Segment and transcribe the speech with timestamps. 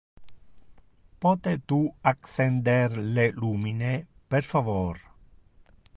[1.19, 3.93] Pote tu accender le lumine,
[4.27, 4.95] per favor?